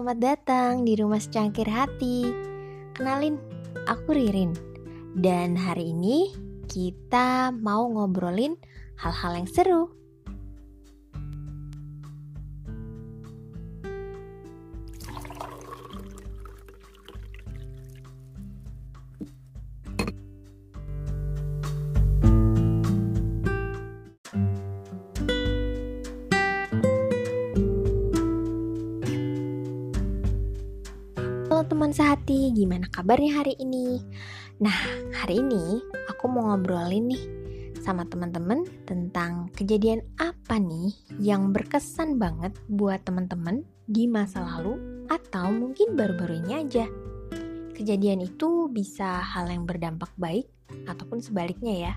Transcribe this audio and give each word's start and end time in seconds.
selamat 0.00 0.16
datang 0.32 0.72
di 0.88 0.96
rumah 0.96 1.20
secangkir 1.20 1.68
hati. 1.68 2.24
Kenalin, 2.96 3.36
aku 3.84 4.16
Ririn. 4.16 4.56
Dan 5.12 5.52
hari 5.60 5.92
ini 5.92 6.32
kita 6.72 7.52
mau 7.52 7.84
ngobrolin 7.84 8.56
hal-hal 8.96 9.44
yang 9.44 9.44
seru. 9.44 9.99
Teman 31.70 31.94
sehati, 31.94 32.50
gimana 32.50 32.90
kabarnya 32.90 33.46
hari 33.46 33.54
ini? 33.62 34.02
Nah, 34.58 34.74
hari 35.14 35.38
ini 35.38 35.78
aku 36.10 36.26
mau 36.26 36.50
ngobrolin 36.50 37.14
nih 37.14 37.22
sama 37.78 38.02
teman-teman 38.10 38.66
tentang 38.90 39.46
kejadian 39.54 40.02
apa 40.18 40.58
nih 40.58 40.90
yang 41.22 41.54
berkesan 41.54 42.18
banget 42.18 42.58
buat 42.66 43.06
teman-teman 43.06 43.62
di 43.86 44.10
masa 44.10 44.42
lalu 44.42 45.06
atau 45.06 45.54
mungkin 45.54 45.94
baru-baru 45.94 46.42
ini 46.42 46.52
aja. 46.58 46.90
Kejadian 47.78 48.26
itu 48.26 48.66
bisa 48.66 49.22
hal 49.22 49.46
yang 49.46 49.62
berdampak 49.62 50.10
baik 50.18 50.50
ataupun 50.90 51.22
sebaliknya 51.22 51.74
ya. 51.86 51.94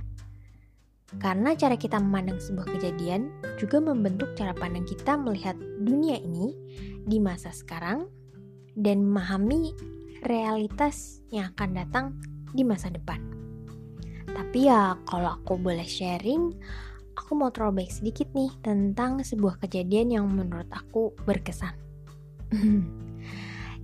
Karena 1.17 1.58
cara 1.58 1.73
kita 1.81 1.98
memandang 1.98 2.38
sebuah 2.38 2.78
kejadian 2.78 3.33
juga 3.58 3.81
membentuk 3.81 4.38
cara 4.38 4.53
pandang 4.53 4.86
kita 4.86 5.17
melihat 5.17 5.58
dunia 5.81 6.22
ini 6.22 6.53
di 7.09 7.17
masa 7.17 7.50
sekarang 7.50 8.05
dan 8.74 9.06
memahami 9.06 9.74
realitas 10.26 11.22
yang 11.30 11.52
akan 11.54 11.70
datang 11.78 12.06
di 12.54 12.62
masa 12.62 12.90
depan. 12.94 13.20
Tapi 14.34 14.70
ya 14.70 14.98
kalau 15.06 15.38
aku 15.38 15.60
boleh 15.60 15.86
sharing, 15.86 16.54
aku 17.14 17.32
mau 17.38 17.54
throwback 17.54 17.94
sedikit 17.94 18.30
nih 18.34 18.50
tentang 18.66 19.22
sebuah 19.22 19.62
kejadian 19.62 20.10
yang 20.14 20.26
menurut 20.30 20.70
aku 20.74 21.14
berkesan. 21.26 21.74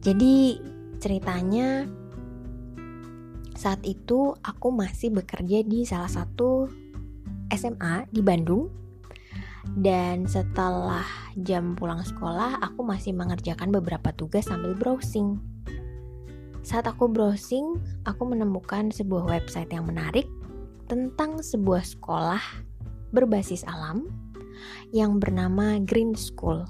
Jadi 0.05 0.57
ceritanya 0.97 1.85
saat 3.59 3.83
itu 3.83 4.31
aku 4.39 4.71
masih 4.71 5.11
bekerja 5.11 5.67
di 5.67 5.83
salah 5.83 6.07
satu 6.07 6.71
SMA 7.51 8.07
di 8.07 8.23
Bandung 8.23 8.71
dan 9.79 10.23
setelah 10.25 11.05
jam 11.43 11.75
pulang 11.75 11.99
sekolah, 12.01 12.63
aku 12.63 12.81
masih 12.83 13.11
mengerjakan 13.11 13.69
beberapa 13.69 14.15
tugas 14.15 14.47
sambil 14.47 14.71
browsing. 14.75 15.39
Saat 16.63 16.87
aku 16.87 17.11
browsing, 17.11 17.79
aku 18.07 18.23
menemukan 18.27 18.91
sebuah 18.91 19.27
website 19.27 19.71
yang 19.71 19.87
menarik 19.87 20.27
tentang 20.87 21.39
sebuah 21.39 21.83
sekolah 21.85 22.41
berbasis 23.11 23.65
alam 23.67 24.09
yang 24.91 25.17
bernama 25.17 25.79
Green 25.83 26.13
School 26.15 26.65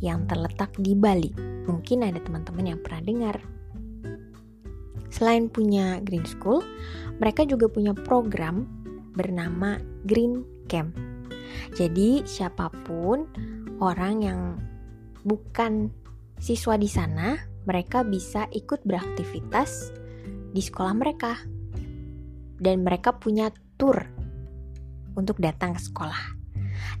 yang 0.00 0.24
terletak 0.26 0.72
di 0.80 0.96
Bali. 0.96 1.30
Mungkin 1.68 2.06
ada 2.06 2.18
teman-teman 2.22 2.74
yang 2.74 2.80
pernah 2.80 3.02
dengar. 3.04 3.36
Selain 5.10 5.50
punya 5.50 5.98
Green 6.06 6.24
School, 6.24 6.62
mereka 7.18 7.42
juga 7.44 7.66
punya 7.66 7.92
program 7.92 8.64
bernama 9.18 9.76
Green 10.06 10.46
Camp 10.70 11.09
jadi 11.76 12.24
siapa 12.24 12.72
pun 12.84 13.28
orang 13.80 14.14
yang 14.24 14.40
bukan 15.24 15.92
siswa 16.40 16.76
di 16.80 16.88
sana, 16.88 17.36
mereka 17.68 18.02
bisa 18.04 18.48
ikut 18.50 18.84
beraktivitas 18.84 19.92
di 20.50 20.62
sekolah 20.64 20.94
mereka. 20.96 21.36
Dan 22.60 22.84
mereka 22.84 23.16
punya 23.16 23.48
tour 23.80 24.04
untuk 25.16 25.40
datang 25.40 25.72
ke 25.76 25.80
sekolah. 25.80 26.36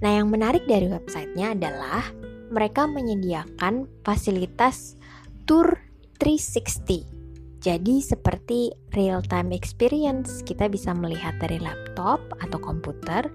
Nah, 0.00 0.10
yang 0.16 0.32
menarik 0.32 0.64
dari 0.64 0.88
websitenya 0.88 1.52
adalah 1.52 2.04
mereka 2.48 2.88
menyediakan 2.88 3.84
fasilitas 4.00 4.96
tour 5.44 5.76
360. 6.16 7.20
Jadi 7.60 8.00
seperti 8.00 8.72
real 8.96 9.20
time 9.20 9.52
experience, 9.52 10.40
kita 10.40 10.72
bisa 10.72 10.96
melihat 10.96 11.36
dari 11.36 11.60
laptop 11.60 12.24
atau 12.40 12.56
komputer 12.56 13.28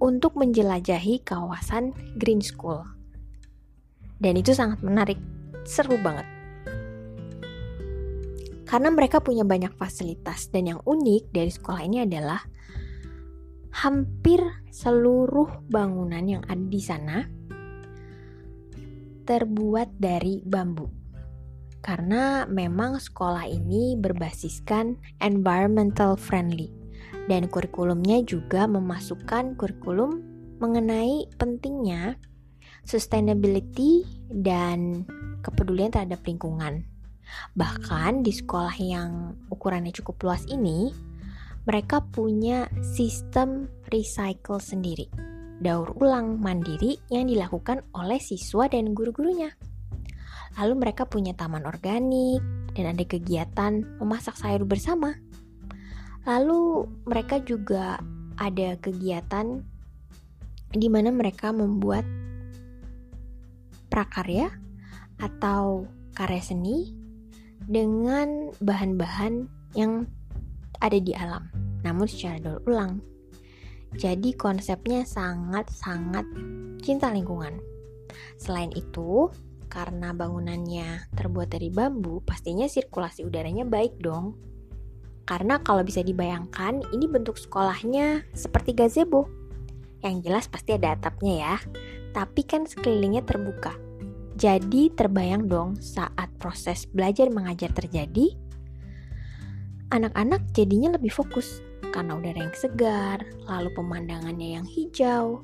untuk 0.00 0.36
menjelajahi 0.36 1.24
kawasan 1.24 1.92
Green 2.20 2.44
School. 2.44 2.84
Dan 4.16 4.40
itu 4.40 4.56
sangat 4.56 4.80
menarik, 4.80 5.20
seru 5.68 5.96
banget. 6.00 6.24
Karena 8.66 8.90
mereka 8.90 9.22
punya 9.22 9.46
banyak 9.46 9.78
fasilitas 9.78 10.50
dan 10.50 10.74
yang 10.74 10.80
unik 10.82 11.30
dari 11.30 11.50
sekolah 11.54 11.82
ini 11.86 12.02
adalah 12.02 12.42
hampir 13.70 14.42
seluruh 14.74 15.62
bangunan 15.70 16.24
yang 16.26 16.42
ada 16.48 16.66
di 16.66 16.82
sana 16.82 17.22
terbuat 19.26 19.96
dari 19.98 20.42
bambu. 20.42 20.90
Karena 21.80 22.44
memang 22.50 22.98
sekolah 22.98 23.46
ini 23.46 23.94
berbasiskan 23.94 24.98
environmental 25.22 26.18
friendly 26.18 26.75
dan 27.26 27.50
kurikulumnya 27.50 28.22
juga 28.22 28.70
memasukkan 28.70 29.58
kurikulum 29.58 30.22
mengenai 30.62 31.26
pentingnya 31.36 32.16
sustainability 32.86 34.06
dan 34.30 35.02
kepedulian 35.42 35.90
terhadap 35.90 36.22
lingkungan. 36.22 36.86
Bahkan 37.58 38.22
di 38.22 38.30
sekolah 38.30 38.76
yang 38.78 39.34
ukurannya 39.50 39.90
cukup 39.90 40.22
luas 40.22 40.46
ini, 40.46 40.94
mereka 41.66 41.98
punya 41.98 42.70
sistem 42.94 43.66
recycle 43.90 44.62
sendiri, 44.62 45.10
daur 45.58 45.90
ulang 45.98 46.38
mandiri 46.38 46.94
yang 47.10 47.26
dilakukan 47.26 47.82
oleh 47.90 48.22
siswa 48.22 48.70
dan 48.70 48.94
guru-gurunya. 48.94 49.50
Lalu 50.56 50.74
mereka 50.78 51.04
punya 51.04 51.34
taman 51.34 51.66
organik 51.66 52.40
dan 52.72 52.94
ada 52.94 53.04
kegiatan 53.04 53.82
memasak 53.98 54.38
sayur 54.38 54.62
bersama. 54.64 55.18
Lalu 56.26 56.90
mereka 57.06 57.38
juga 57.38 58.02
ada 58.36 58.74
kegiatan 58.82 59.62
di 60.74 60.88
mana 60.90 61.14
mereka 61.14 61.54
membuat 61.54 62.02
prakarya 63.88 64.50
atau 65.22 65.86
karya 66.12 66.42
seni 66.42 66.92
dengan 67.64 68.52
bahan-bahan 68.60 69.48
yang 69.78 70.04
ada 70.82 70.98
di 71.00 71.16
alam, 71.16 71.48
namun 71.80 72.04
secara 72.04 72.42
daur 72.42 72.60
ulang. 72.68 73.00
Jadi 73.96 74.36
konsepnya 74.36 75.08
sangat-sangat 75.08 76.26
cinta 76.84 77.08
lingkungan. 77.08 77.56
Selain 78.36 78.68
itu, 78.76 79.32
karena 79.72 80.12
bangunannya 80.12 81.08
terbuat 81.16 81.48
dari 81.48 81.72
bambu, 81.72 82.20
pastinya 82.20 82.68
sirkulasi 82.68 83.24
udaranya 83.24 83.64
baik 83.64 83.96
dong. 84.02 84.36
Karena 85.26 85.58
kalau 85.58 85.82
bisa 85.82 86.06
dibayangkan, 86.06 86.86
ini 86.94 87.10
bentuk 87.10 87.34
sekolahnya 87.34 88.22
seperti 88.30 88.78
gazebo. 88.78 89.26
Yang 90.00 90.30
jelas 90.30 90.46
pasti 90.46 90.78
ada 90.78 90.94
atapnya 90.94 91.34
ya, 91.34 91.56
tapi 92.14 92.46
kan 92.46 92.62
sekelilingnya 92.62 93.26
terbuka. 93.26 93.74
Jadi 94.38 94.94
terbayang 94.94 95.50
dong 95.50 95.82
saat 95.82 96.30
proses 96.38 96.86
belajar 96.86 97.26
mengajar 97.32 97.74
terjadi, 97.74 98.36
anak-anak 99.90 100.44
jadinya 100.54 100.94
lebih 100.94 101.10
fokus 101.10 101.64
karena 101.90 102.20
udara 102.20 102.44
yang 102.44 102.54
segar, 102.54 103.24
lalu 103.48 103.72
pemandangannya 103.72 104.60
yang 104.60 104.66
hijau, 104.68 105.42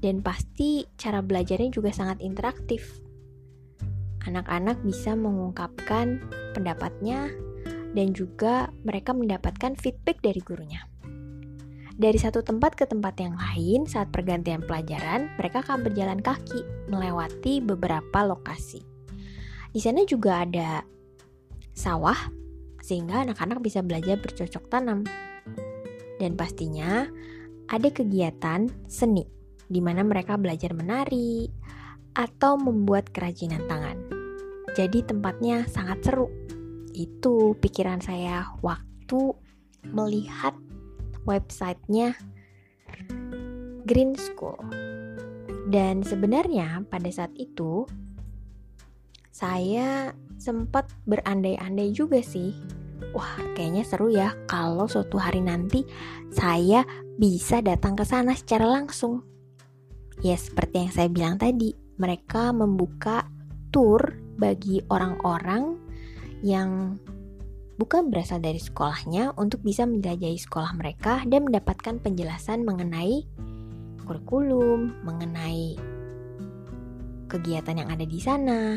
dan 0.00 0.24
pasti 0.24 0.88
cara 0.96 1.20
belajarnya 1.20 1.70
juga 1.70 1.92
sangat 1.92 2.24
interaktif. 2.24 3.04
Anak-anak 4.24 4.80
bisa 4.80 5.12
mengungkapkan 5.12 6.24
pendapatnya 6.56 7.28
dan 7.94 8.10
juga 8.12 8.68
mereka 8.82 9.14
mendapatkan 9.14 9.78
feedback 9.78 10.20
dari 10.20 10.42
gurunya. 10.42 10.82
Dari 11.94 12.18
satu 12.18 12.42
tempat 12.42 12.74
ke 12.74 12.90
tempat 12.90 13.14
yang 13.22 13.38
lain, 13.38 13.86
saat 13.86 14.10
pergantian 14.10 14.66
pelajaran, 14.66 15.30
mereka 15.38 15.62
akan 15.62 15.86
berjalan 15.86 16.18
kaki 16.18 16.90
melewati 16.90 17.62
beberapa 17.62 18.26
lokasi. 18.26 18.82
Di 19.70 19.78
sana 19.78 20.02
juga 20.02 20.42
ada 20.42 20.82
sawah, 21.70 22.18
sehingga 22.82 23.22
anak-anak 23.22 23.62
bisa 23.62 23.78
belajar 23.78 24.18
bercocok 24.18 24.66
tanam. 24.66 25.06
Dan 26.18 26.34
pastinya 26.34 27.06
ada 27.70 27.88
kegiatan 27.94 28.66
seni, 28.90 29.22
di 29.70 29.78
mana 29.78 30.02
mereka 30.02 30.34
belajar 30.34 30.74
menari 30.74 31.46
atau 32.18 32.58
membuat 32.58 33.14
kerajinan 33.14 33.62
tangan. 33.70 33.98
Jadi 34.74 35.06
tempatnya 35.06 35.62
sangat 35.70 36.02
seru 36.02 36.26
itu 36.94 37.58
pikiran 37.58 38.00
saya 38.00 38.46
waktu 38.62 39.34
melihat 39.90 40.54
websitenya 41.28 42.14
Green 43.84 44.16
School. 44.16 44.56
Dan 45.68 46.00
sebenarnya 46.04 46.86
pada 46.88 47.08
saat 47.12 47.32
itu 47.36 47.84
saya 49.34 50.14
sempat 50.38 50.88
berandai-andai 51.04 51.90
juga 51.92 52.22
sih. 52.22 52.54
Wah, 53.12 53.36
kayaknya 53.58 53.84
seru 53.84 54.08
ya 54.08 54.32
kalau 54.48 54.86
suatu 54.88 55.18
hari 55.18 55.42
nanti 55.44 55.84
saya 56.32 56.86
bisa 57.18 57.60
datang 57.60 57.98
ke 57.98 58.06
sana 58.06 58.32
secara 58.32 58.66
langsung. 58.70 59.22
Ya, 60.22 60.38
seperti 60.38 60.86
yang 60.86 60.92
saya 60.94 61.08
bilang 61.10 61.36
tadi, 61.36 61.74
mereka 61.98 62.54
membuka 62.54 63.26
tour 63.74 63.98
bagi 64.38 64.78
orang-orang 64.90 65.83
yang 66.44 67.00
bukan 67.80 68.12
berasal 68.12 68.36
dari 68.38 68.60
sekolahnya 68.60 69.32
untuk 69.40 69.64
bisa 69.64 69.88
menjelajahi 69.88 70.36
sekolah 70.36 70.76
mereka 70.76 71.24
dan 71.24 71.48
mendapatkan 71.48 71.96
penjelasan 72.04 72.68
mengenai 72.68 73.24
kurikulum, 74.04 74.92
mengenai 75.08 75.80
kegiatan 77.32 77.80
yang 77.80 77.88
ada 77.88 78.04
di 78.04 78.20
sana, 78.20 78.76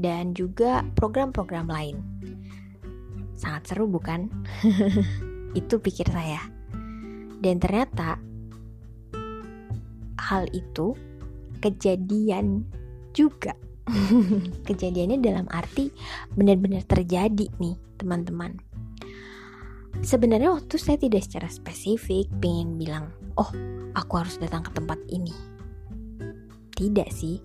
dan 0.00 0.32
juga 0.32 0.80
program-program 0.96 1.68
lain. 1.68 1.96
Sangat 3.36 3.68
seru 3.68 3.84
bukan? 3.84 4.32
itu 5.60 5.76
pikir 5.76 6.08
saya. 6.08 6.40
Dan 7.44 7.60
ternyata 7.60 8.16
hal 10.16 10.48
itu 10.56 10.96
kejadian 11.60 12.64
juga 13.12 13.52
Kejadiannya 14.68 15.18
dalam 15.22 15.46
arti 15.50 15.94
benar-benar 16.34 16.82
terjadi 16.86 17.46
nih 17.62 17.76
teman-teman. 17.98 18.58
Sebenarnya 20.04 20.52
waktu 20.52 20.76
saya 20.76 21.00
tidak 21.00 21.24
secara 21.24 21.48
spesifik 21.48 22.28
pengen 22.42 22.76
bilang, 22.76 23.14
oh 23.40 23.48
aku 23.96 24.12
harus 24.20 24.36
datang 24.36 24.66
ke 24.66 24.70
tempat 24.76 25.00
ini. 25.08 25.32
Tidak 26.76 27.08
sih, 27.08 27.40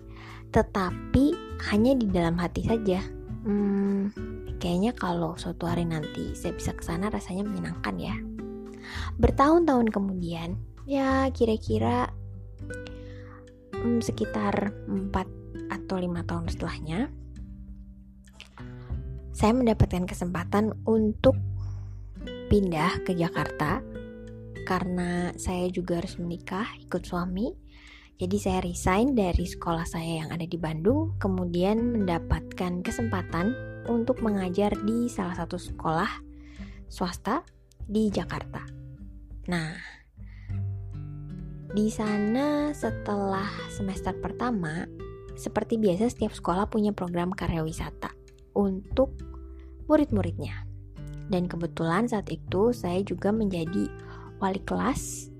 tetapi 0.52 1.32
hanya 1.72 1.96
di 1.96 2.06
dalam 2.12 2.36
hati 2.36 2.68
saja. 2.68 3.00
Hmm, 3.42 4.12
kayaknya 4.60 4.92
kalau 4.92 5.32
suatu 5.40 5.64
hari 5.64 5.88
nanti 5.88 6.36
saya 6.36 6.52
bisa 6.52 6.76
ke 6.76 6.84
sana 6.84 7.08
rasanya 7.08 7.48
menyenangkan 7.48 7.96
ya. 7.96 8.14
Bertahun-tahun 9.16 9.88
kemudian, 9.88 10.60
ya 10.84 11.32
kira-kira 11.32 12.12
hmm, 13.72 14.04
sekitar 14.04 14.76
4 14.86 15.41
atau 15.72 15.96
lima 15.96 16.20
tahun 16.28 16.52
setelahnya, 16.52 17.08
saya 19.32 19.52
mendapatkan 19.56 20.04
kesempatan 20.04 20.76
untuk 20.84 21.34
pindah 22.52 23.00
ke 23.08 23.16
Jakarta 23.16 23.80
karena 24.68 25.32
saya 25.40 25.72
juga 25.72 25.98
harus 25.98 26.20
menikah 26.20 26.68
ikut 26.84 27.02
suami. 27.02 27.56
Jadi 28.20 28.36
saya 28.38 28.62
resign 28.62 29.18
dari 29.18 29.48
sekolah 29.48 29.82
saya 29.82 30.22
yang 30.22 30.30
ada 30.30 30.46
di 30.46 30.54
Bandung, 30.54 31.18
kemudian 31.18 31.80
mendapatkan 31.80 32.84
kesempatan 32.84 33.56
untuk 33.90 34.22
mengajar 34.22 34.70
di 34.86 35.10
salah 35.10 35.34
satu 35.34 35.58
sekolah 35.58 36.22
swasta 36.86 37.42
di 37.82 38.12
Jakarta. 38.14 38.62
Nah, 39.50 39.74
di 41.72 41.88
sana 41.90 42.70
setelah 42.70 43.48
semester 43.72 44.14
pertama 44.22 44.86
seperti 45.42 45.74
biasa 45.82 46.06
setiap 46.06 46.30
sekolah 46.30 46.70
punya 46.70 46.94
program 46.94 47.34
karya 47.34 47.66
wisata 47.66 48.14
untuk 48.54 49.10
murid-muridnya. 49.90 50.62
Dan 51.26 51.50
kebetulan 51.50 52.06
saat 52.06 52.30
itu 52.30 52.70
saya 52.70 53.02
juga 53.02 53.34
menjadi 53.34 53.90
wali 54.38 54.62
kelas 54.62 55.32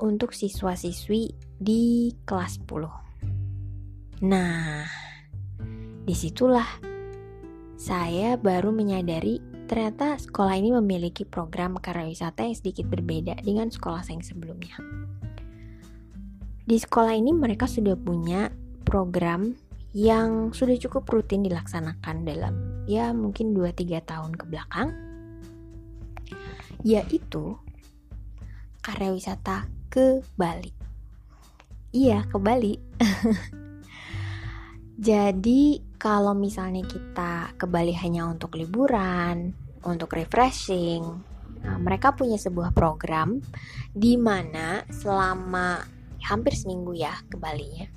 untuk 0.00 0.32
siswa-siswi 0.32 1.36
di 1.60 2.12
kelas 2.24 2.60
10. 2.64 4.24
Nah, 4.24 4.88
di 6.08 6.14
situlah 6.16 6.68
saya 7.76 8.40
baru 8.40 8.72
menyadari 8.72 9.40
ternyata 9.68 10.16
sekolah 10.16 10.56
ini 10.56 10.72
memiliki 10.72 11.28
program 11.28 11.76
karya 11.76 12.08
wisata 12.08 12.48
yang 12.48 12.56
sedikit 12.56 12.88
berbeda 12.88 13.36
dengan 13.44 13.68
sekolah 13.68 14.00
saya 14.00 14.16
yang 14.16 14.24
sebelumnya. 14.24 14.76
Di 16.66 16.76
sekolah 16.80 17.14
ini 17.14 17.30
mereka 17.30 17.70
sudah 17.70 17.94
punya 17.94 18.50
program 18.86 19.58
yang 19.90 20.54
sudah 20.54 20.78
cukup 20.78 21.10
rutin 21.10 21.42
dilaksanakan 21.42 22.22
dalam 22.22 22.54
ya 22.86 23.10
mungkin 23.10 23.50
2-3 23.50 23.98
tahun 24.06 24.38
ke 24.38 24.44
belakang 24.46 24.94
yaitu 26.86 27.58
karya 28.78 29.10
wisata 29.10 29.66
ke 29.90 30.22
Bali. 30.38 30.70
Iya, 31.90 32.22
ke 32.30 32.38
Bali. 32.38 32.78
Jadi, 35.08 35.82
kalau 35.98 36.38
misalnya 36.38 36.86
kita 36.86 37.58
ke 37.58 37.66
Bali 37.66 37.90
hanya 37.98 38.30
untuk 38.30 38.54
liburan, 38.54 39.50
untuk 39.82 40.14
refreshing, 40.14 41.02
nah, 41.66 41.76
mereka 41.82 42.14
punya 42.14 42.38
sebuah 42.38 42.70
program 42.70 43.42
di 43.90 44.14
mana 44.14 44.86
selama 44.86 45.82
hampir 46.22 46.54
seminggu 46.54 46.94
ya 46.94 47.18
ke 47.26 47.34
Bali 47.34 47.82
ya 47.82 47.90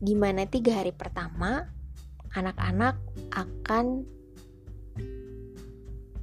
di 0.00 0.16
mana 0.16 0.48
tiga 0.48 0.80
hari 0.80 0.96
pertama 0.96 1.68
anak-anak 2.32 2.96
akan 3.36 4.08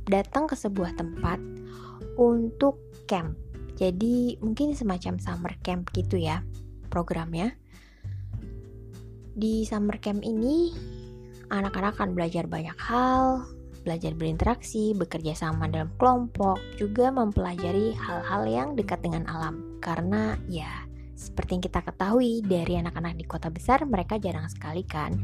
datang 0.09 0.49
ke 0.49 0.55
sebuah 0.57 0.97
tempat 0.97 1.37
untuk 2.17 2.81
camp. 3.05 3.37
Jadi 3.77 4.41
mungkin 4.41 4.73
semacam 4.73 5.21
summer 5.21 5.53
camp 5.61 5.93
gitu 5.93 6.17
ya 6.17 6.41
programnya. 6.89 7.53
Di 9.37 9.69
summer 9.69 10.01
camp 10.01 10.25
ini 10.25 10.73
anak-anak 11.53 11.93
akan 11.93 12.17
belajar 12.17 12.49
banyak 12.49 12.73
hal, 12.81 13.45
belajar 13.85 14.17
berinteraksi, 14.17 14.97
bekerja 14.97 15.37
sama 15.37 15.69
dalam 15.69 15.93
kelompok, 16.01 16.57
juga 16.81 17.13
mempelajari 17.13 17.93
hal-hal 17.93 18.49
yang 18.49 18.67
dekat 18.73 19.05
dengan 19.05 19.29
alam. 19.29 19.77
Karena 19.77 20.33
ya 20.49 20.86
seperti 21.17 21.57
yang 21.57 21.65
kita 21.65 21.81
ketahui 21.81 22.45
dari 22.45 22.77
anak-anak 22.77 23.17
di 23.17 23.25
kota 23.25 23.49
besar, 23.49 23.81
mereka 23.89 24.21
jarang 24.21 24.45
sekali 24.45 24.85
kan 24.85 25.17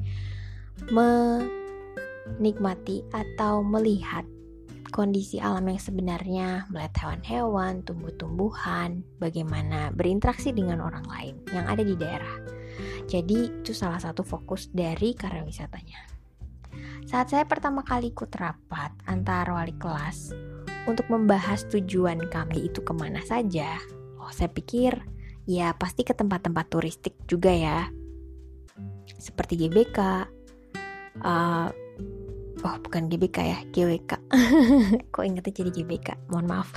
menikmati 2.33 3.05
atau 3.13 3.61
melihat 3.61 4.25
kondisi 4.89 5.37
alam 5.37 5.69
yang 5.69 5.77
sebenarnya, 5.77 6.65
melihat 6.73 6.93
hewan-hewan, 7.05 7.85
tumbuh-tumbuhan, 7.85 9.05
bagaimana 9.21 9.93
berinteraksi 9.93 10.49
dengan 10.53 10.81
orang 10.81 11.05
lain 11.09 11.37
yang 11.53 11.65
ada 11.69 11.85
di 11.85 11.93
daerah. 11.93 12.41
Jadi 13.05 13.61
itu 13.61 13.73
salah 13.73 14.01
satu 14.01 14.25
fokus 14.25 14.69
dari 14.73 15.13
karya 15.13 15.45
wisatanya. 15.45 16.09
Saat 17.05 17.33
saya 17.33 17.45
pertama 17.45 17.85
kali 17.85 18.09
ikut 18.09 18.33
rapat 18.33 18.93
antar 19.05 19.49
wali 19.53 19.77
kelas 19.77 20.33
untuk 20.89 21.05
membahas 21.09 21.69
tujuan 21.69 22.29
kami 22.33 22.69
itu 22.69 22.81
ke 22.81 22.93
mana 22.97 23.21
saja, 23.21 23.77
oh 24.17 24.33
saya 24.33 24.49
pikir 24.49 24.97
ya 25.49 25.75
pasti 25.75 26.07
ke 26.07 26.15
tempat-tempat 26.15 26.65
turistik 26.71 27.15
juga 27.27 27.51
ya. 27.51 27.87
Seperti 29.17 29.55
GBK. 29.55 29.99
Uh, 31.23 31.69
oh 32.63 32.77
bukan 32.79 33.11
GBK 33.11 33.37
ya 33.43 33.59
GWK 33.69 34.11
kok 35.13 35.23
ingetnya 35.23 35.53
jadi 35.53 35.71
GBK 35.71 36.09
mohon 36.31 36.47
maaf. 36.47 36.69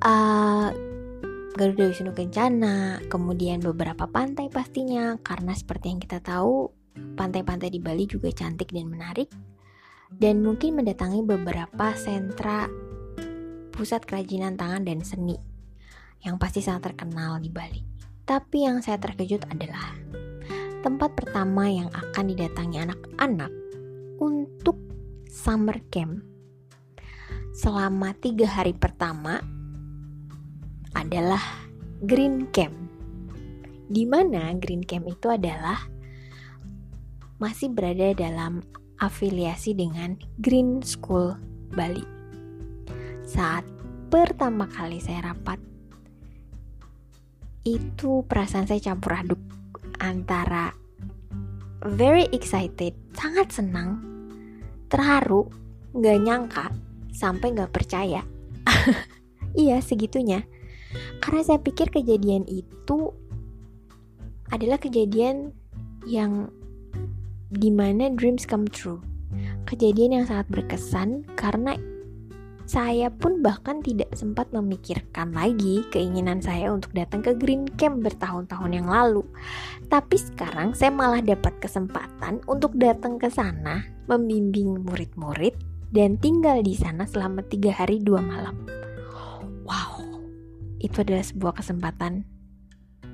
Uh, 0.00 0.70
Garuda 1.56 1.88
Wisnu 1.88 2.12
Kencana 2.12 3.00
kemudian 3.08 3.64
beberapa 3.64 4.04
pantai 4.04 4.52
pastinya 4.52 5.16
karena 5.24 5.56
seperti 5.56 5.88
yang 5.88 6.00
kita 6.04 6.20
tahu 6.20 6.68
pantai-pantai 7.16 7.72
di 7.72 7.80
Bali 7.80 8.04
juga 8.04 8.28
cantik 8.28 8.76
dan 8.76 8.92
menarik 8.92 9.32
dan 10.12 10.44
mungkin 10.44 10.76
mendatangi 10.76 11.24
beberapa 11.24 11.96
sentra 11.96 12.68
pusat 13.72 14.04
kerajinan 14.04 14.60
tangan 14.60 14.84
dan 14.84 15.00
seni 15.00 15.36
yang 16.26 16.42
pasti 16.42 16.58
sangat 16.58 16.90
terkenal 16.90 17.38
di 17.38 17.46
Bali. 17.46 17.86
Tapi 18.26 18.66
yang 18.66 18.82
saya 18.82 18.98
terkejut 18.98 19.46
adalah 19.46 19.94
tempat 20.82 21.14
pertama 21.14 21.70
yang 21.70 21.86
akan 21.94 22.24
didatangi 22.26 22.82
anak-anak 22.82 23.52
untuk 24.18 24.74
summer 25.30 25.78
camp 25.94 26.26
selama 27.54 28.12
tiga 28.18 28.50
hari 28.50 28.74
pertama 28.74 29.38
adalah 30.98 31.40
Green 32.02 32.50
Camp. 32.50 32.74
Di 33.86 34.02
mana 34.02 34.50
Green 34.58 34.82
Camp 34.82 35.06
itu 35.06 35.30
adalah 35.30 35.78
masih 37.38 37.70
berada 37.70 38.10
dalam 38.18 38.66
afiliasi 38.98 39.76
dengan 39.78 40.18
Green 40.42 40.82
School 40.82 41.38
Bali. 41.72 42.02
Saat 43.22 43.62
pertama 44.10 44.66
kali 44.66 44.98
saya 44.98 45.32
rapat 45.32 45.75
itu 47.66 48.22
perasaan 48.22 48.70
saya 48.70 48.78
campur 48.78 49.18
aduk 49.18 49.42
antara 49.98 50.70
very 51.82 52.30
excited, 52.30 52.94
sangat 53.18 53.50
senang, 53.50 53.98
terharu, 54.86 55.50
gak 55.98 56.22
nyangka, 56.22 56.66
sampai 57.10 57.52
gak 57.54 57.74
percaya. 57.74 58.22
iya, 59.58 59.82
segitunya. 59.82 60.46
Karena 61.18 61.42
saya 61.42 61.58
pikir 61.60 61.90
kejadian 61.90 62.46
itu 62.46 63.10
adalah 64.54 64.78
kejadian 64.78 65.50
yang 66.06 66.48
di 67.50 67.70
mana 67.74 68.14
dreams 68.14 68.46
come 68.46 68.70
true. 68.70 69.02
Kejadian 69.66 70.22
yang 70.22 70.24
sangat 70.24 70.46
berkesan 70.48 71.26
karena 71.34 71.74
saya 72.66 73.14
pun 73.14 73.46
bahkan 73.46 73.78
tidak 73.78 74.10
sempat 74.18 74.50
memikirkan 74.50 75.30
lagi 75.30 75.86
keinginan 75.94 76.42
saya 76.42 76.74
untuk 76.74 76.90
datang 76.98 77.22
ke 77.22 77.30
Green 77.38 77.62
Camp 77.78 78.02
bertahun-tahun 78.02 78.74
yang 78.74 78.90
lalu. 78.90 79.22
Tapi 79.86 80.18
sekarang 80.18 80.74
saya 80.74 80.90
malah 80.90 81.22
dapat 81.22 81.54
kesempatan 81.62 82.42
untuk 82.50 82.74
datang 82.74 83.22
ke 83.22 83.30
sana, 83.30 83.86
membimbing 84.10 84.82
murid-murid, 84.82 85.54
dan 85.94 86.18
tinggal 86.18 86.58
di 86.58 86.74
sana 86.74 87.06
selama 87.06 87.46
tiga 87.46 87.70
hari 87.70 88.02
dua 88.02 88.18
malam. 88.18 88.66
Wow, 89.62 90.02
itu 90.82 91.06
adalah 91.06 91.22
sebuah 91.22 91.62
kesempatan 91.62 92.26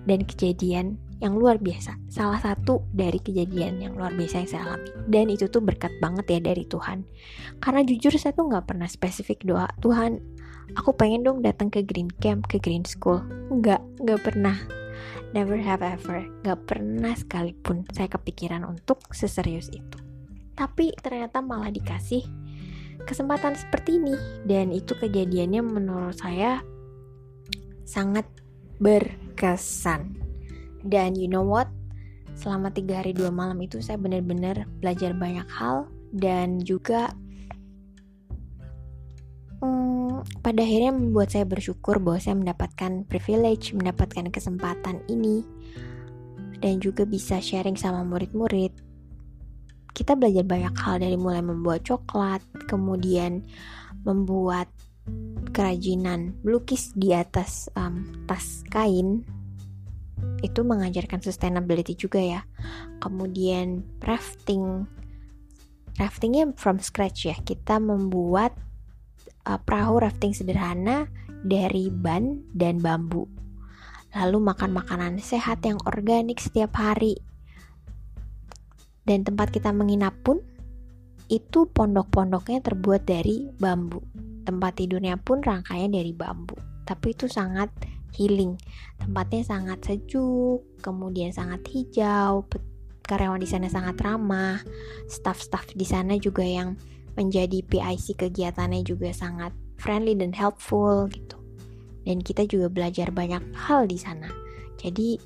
dan 0.08 0.20
kejadian 0.24 0.96
yang 1.22 1.38
luar 1.38 1.62
biasa. 1.62 2.02
Salah 2.10 2.42
satu 2.42 2.82
dari 2.90 3.22
kejadian 3.22 3.78
yang 3.78 3.94
luar 3.94 4.10
biasa 4.10 4.42
yang 4.42 4.50
saya 4.50 4.62
alami. 4.66 4.90
Dan 5.06 5.30
itu 5.30 5.46
tuh 5.46 5.62
berkat 5.62 5.94
banget 6.02 6.26
ya 6.26 6.40
dari 6.42 6.66
Tuhan. 6.66 7.06
Karena 7.62 7.86
jujur 7.86 8.10
saya 8.18 8.34
tuh 8.34 8.50
nggak 8.50 8.66
pernah 8.66 8.90
spesifik 8.90 9.46
doa 9.46 9.70
Tuhan. 9.78 10.18
Aku 10.74 10.98
pengen 10.98 11.22
dong 11.22 11.38
datang 11.46 11.70
ke 11.70 11.86
Green 11.86 12.10
Camp, 12.18 12.50
ke 12.50 12.58
Green 12.58 12.82
School. 12.82 13.22
Nggak, 13.54 13.78
nggak 14.02 14.20
pernah. 14.26 14.58
Never 15.30 15.62
have 15.62 15.86
ever. 15.86 16.26
Nggak 16.42 16.60
pernah 16.66 17.14
sekalipun 17.14 17.86
saya 17.94 18.10
kepikiran 18.10 18.66
untuk 18.66 18.98
seserius 19.14 19.70
itu. 19.70 19.98
Tapi 20.58 20.90
ternyata 20.98 21.38
malah 21.38 21.70
dikasih 21.70 22.26
kesempatan 23.06 23.54
seperti 23.54 24.02
ini. 24.02 24.18
Dan 24.42 24.74
itu 24.74 24.98
kejadiannya 24.98 25.62
menurut 25.62 26.18
saya 26.18 26.66
sangat 27.86 28.26
berkesan 28.82 30.21
dan 30.86 31.14
you 31.14 31.30
know 31.30 31.44
what? 31.44 31.70
Selama 32.32 32.72
tiga 32.72 33.04
hari 33.04 33.12
dua 33.12 33.28
malam 33.28 33.60
itu 33.60 33.78
saya 33.84 34.00
benar-benar 34.00 34.64
belajar 34.80 35.12
banyak 35.12 35.46
hal 35.52 35.86
dan 36.12 36.60
juga 36.60 37.12
hmm, 39.60 40.42
pada 40.44 40.60
akhirnya 40.64 40.92
membuat 40.92 41.32
saya 41.32 41.44
bersyukur 41.44 42.00
bahwa 42.00 42.18
saya 42.20 42.36
mendapatkan 42.36 43.04
privilege, 43.08 43.72
mendapatkan 43.76 44.28
kesempatan 44.32 45.04
ini 45.08 45.44
dan 46.62 46.78
juga 46.78 47.02
bisa 47.02 47.42
sharing 47.42 47.76
sama 47.76 48.06
murid-murid. 48.06 48.72
Kita 49.92 50.16
belajar 50.16 50.46
banyak 50.46 50.74
hal 50.78 51.04
dari 51.04 51.20
mulai 51.20 51.44
membuat 51.44 51.84
coklat, 51.84 52.40
kemudian 52.64 53.44
membuat 54.08 54.72
kerajinan 55.52 56.38
melukis 56.46 56.94
di 56.96 57.12
atas 57.12 57.68
um, 57.76 58.24
tas 58.24 58.64
kain 58.70 59.26
itu 60.42 60.66
mengajarkan 60.66 61.22
sustainability 61.22 61.94
juga 61.94 62.18
ya. 62.18 62.40
Kemudian 62.98 63.86
rafting. 64.02 64.86
Raftingnya 65.96 66.50
from 66.58 66.82
scratch 66.82 67.30
ya. 67.30 67.36
Kita 67.38 67.78
membuat 67.78 68.56
uh, 69.46 69.58
perahu 69.60 70.02
rafting 70.02 70.34
sederhana 70.34 71.06
dari 71.46 71.90
ban 71.90 72.42
dan 72.54 72.82
bambu. 72.82 73.26
Lalu 74.12 74.38
makan 74.44 74.76
makanan 74.76 75.12
sehat 75.22 75.64
yang 75.64 75.80
organik 75.88 76.42
setiap 76.42 76.76
hari. 76.76 77.16
Dan 79.02 79.26
tempat 79.26 79.50
kita 79.50 79.74
menginap 79.74 80.14
pun 80.22 80.38
itu 81.32 81.64
pondok-pondoknya 81.70 82.60
terbuat 82.60 83.08
dari 83.08 83.48
bambu. 83.56 84.04
Tempat 84.44 84.84
tidurnya 84.84 85.16
pun 85.16 85.40
rangkaian 85.40 85.88
dari 85.88 86.12
bambu. 86.12 86.54
Tapi 86.84 87.14
itu 87.14 87.26
sangat 87.30 87.72
healing. 88.16 88.56
Tempatnya 89.00 89.42
sangat 89.44 89.78
sejuk, 89.84 90.62
kemudian 90.84 91.32
sangat 91.32 91.64
hijau, 91.68 92.46
karyawan 93.04 93.42
di 93.42 93.48
sana 93.48 93.66
sangat 93.68 93.98
ramah, 94.00 94.62
staff-staff 95.10 95.74
di 95.74 95.84
sana 95.84 96.16
juga 96.16 96.46
yang 96.46 96.78
menjadi 97.18 97.60
PIC 97.66 98.16
kegiatannya 98.16 98.84
juga 98.86 99.12
sangat 99.12 99.52
friendly 99.76 100.16
dan 100.16 100.32
helpful 100.32 101.10
gitu. 101.12 101.36
Dan 102.02 102.24
kita 102.24 102.48
juga 102.48 102.66
belajar 102.72 103.12
banyak 103.12 103.42
hal 103.54 103.86
di 103.86 103.98
sana. 104.00 104.30
Jadi 104.80 105.20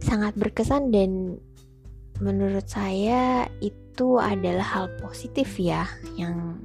sangat 0.00 0.32
berkesan 0.38 0.94
dan 0.94 1.36
menurut 2.20 2.64
saya 2.68 3.48
itu 3.60 4.20
adalah 4.20 4.64
hal 4.64 4.86
positif 5.00 5.56
ya 5.60 5.88
yang 6.16 6.56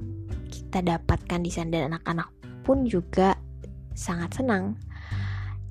kita 0.48 0.80
dapatkan 0.84 1.40
di 1.40 1.52
sana 1.52 1.68
dan 1.72 1.92
anak-anak 1.92 2.28
pun 2.64 2.84
juga 2.88 3.36
sangat 3.96 4.40
senang 4.40 4.76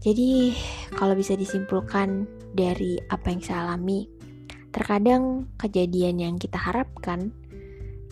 jadi, 0.05 0.53
kalau 0.93 1.17
bisa 1.17 1.33
disimpulkan 1.33 2.29
dari 2.53 3.01
apa 3.09 3.33
yang 3.33 3.41
saya 3.41 3.65
alami, 3.65 4.05
terkadang 4.69 5.49
kejadian 5.57 6.21
yang 6.21 6.37
kita 6.37 6.61
harapkan 6.61 7.33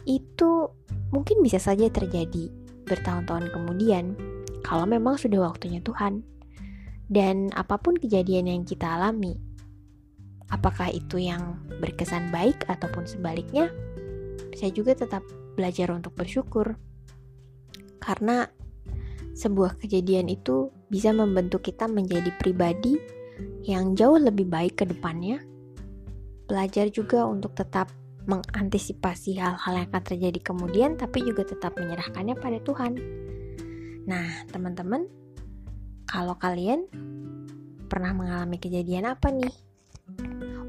itu 0.10 0.74
mungkin 1.14 1.46
bisa 1.46 1.62
saja 1.62 1.86
terjadi 1.94 2.50
bertahun-tahun 2.90 3.54
kemudian 3.54 4.18
kalau 4.66 4.90
memang 4.90 5.22
sudah 5.22 5.46
waktunya 5.54 5.86
Tuhan. 5.86 6.26
Dan 7.14 7.54
apa 7.54 7.78
pun 7.78 7.94
kejadian 7.94 8.50
yang 8.50 8.66
kita 8.66 8.90
alami, 8.98 9.38
apakah 10.50 10.90
itu 10.90 11.22
yang 11.22 11.62
berkesan 11.78 12.34
baik 12.34 12.66
ataupun 12.66 13.06
sebaliknya, 13.06 13.70
saya 14.58 14.74
juga 14.74 14.98
tetap 14.98 15.22
belajar 15.54 15.94
untuk 15.94 16.18
bersyukur. 16.18 16.74
Karena 18.02 18.50
sebuah 19.34 19.82
kejadian 19.82 20.30
itu 20.30 20.70
bisa 20.94 21.10
membentuk 21.10 21.66
kita 21.66 21.90
menjadi 21.90 22.30
pribadi 22.38 22.98
yang 23.66 23.98
jauh 23.98 24.18
lebih 24.22 24.46
baik 24.46 24.78
ke 24.82 24.86
depannya. 24.86 25.42
Belajar 26.46 26.92
juga 26.94 27.26
untuk 27.26 27.58
tetap 27.58 27.90
mengantisipasi 28.24 29.36
hal-hal 29.36 29.74
yang 29.84 29.88
akan 29.92 30.04
terjadi 30.06 30.40
kemudian, 30.40 30.96
tapi 30.96 31.26
juga 31.26 31.44
tetap 31.44 31.76
menyerahkannya 31.76 32.36
pada 32.40 32.60
Tuhan. 32.64 32.94
Nah, 34.08 34.48
teman-teman, 34.52 35.08
kalau 36.08 36.36
kalian 36.40 36.88
pernah 37.90 38.16
mengalami 38.16 38.60
kejadian 38.60 39.12
apa 39.12 39.32
nih? 39.34 39.56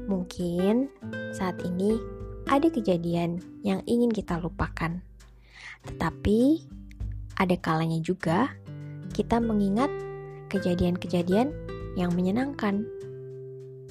Mungkin 0.05 0.89
saat 1.31 1.59
ini 1.63 1.97
ada 2.45 2.69
kejadian 2.69 3.41
yang 3.65 3.81
ingin 3.89 4.11
kita 4.11 4.37
lupakan, 4.37 5.01
tetapi 5.89 6.65
ada 7.35 7.55
kalanya 7.59 7.99
juga 7.99 8.51
kita 9.11 9.39
mengingat 9.39 9.91
kejadian-kejadian 10.51 11.51
yang 11.95 12.11
menyenangkan, 12.11 12.83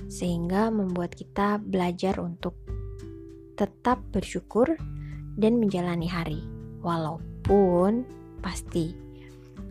sehingga 0.09 0.69
membuat 0.69 1.17
kita 1.17 1.57
belajar 1.61 2.21
untuk 2.21 2.57
tetap 3.57 4.01
bersyukur 4.13 4.69
dan 5.41 5.57
menjalani 5.57 6.09
hari, 6.09 6.41
walaupun 6.85 8.05
pasti 8.45 8.93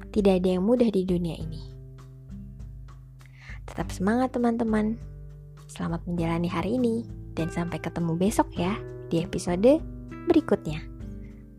tidak 0.09 0.41
ada 0.41 0.49
yang 0.57 0.65
mudah 0.65 0.89
di 0.89 1.05
dunia 1.05 1.37
ini. 1.37 1.61
Tetap 3.69 3.89
semangat, 3.93 4.33
teman-teman! 4.33 4.97
Selamat 5.69 6.05
menjalani 6.05 6.49
hari 6.49 6.77
ini, 6.77 7.05
dan 7.33 7.49
sampai 7.49 7.81
ketemu 7.81 8.13
besok 8.17 8.49
ya 8.53 8.77
di 9.09 9.21
episode 9.21 9.81
berikutnya. 10.29 10.81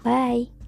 Bye. 0.04 0.63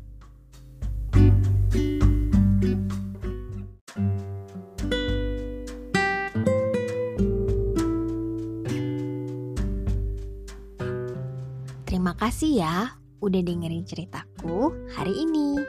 Kasih 12.26 12.59
ya 12.59 12.90
udah 13.23 13.38
dengerin 13.38 13.87
ceritaku 13.87 14.75
hari 14.99 15.14
ini. 15.14 15.62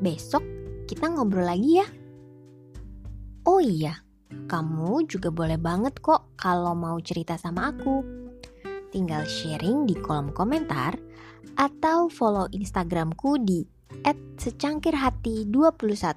Besok 0.00 0.40
kita 0.88 1.12
ngobrol 1.12 1.44
lagi 1.44 1.76
ya. 1.76 1.84
Oh 3.44 3.60
iya, 3.60 4.00
kamu 4.48 5.04
juga 5.04 5.28
boleh 5.28 5.60
banget 5.60 6.00
kok 6.00 6.40
kalau 6.40 6.72
mau 6.72 6.96
cerita 7.04 7.36
sama 7.36 7.68
aku. 7.68 8.00
Tinggal 8.96 9.28
sharing 9.28 9.84
di 9.84 9.92
kolom 10.00 10.32
komentar 10.32 10.96
atau 11.60 12.08
follow 12.08 12.48
Instagramku 12.48 13.44
di 13.44 13.68
secangkirhati21. 14.40 16.16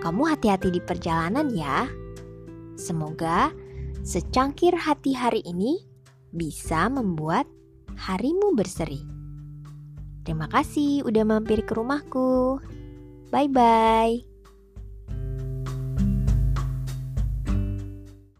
Kamu 0.00 0.22
hati-hati 0.24 0.72
di 0.72 0.80
perjalanan 0.80 1.52
ya. 1.52 1.84
Semoga 2.80 3.52
secangkir 4.00 4.72
hati 4.72 5.12
hari 5.12 5.44
ini 5.44 5.84
bisa 6.32 6.88
membuat 6.88 7.44
harimu 7.96 8.54
berseri. 8.56 9.02
Terima 10.24 10.48
kasih 10.48 11.04
udah 11.04 11.24
mampir 11.28 11.62
ke 11.68 11.72
rumahku. 11.76 12.58
Bye 13.28 13.50
bye. 13.50 14.33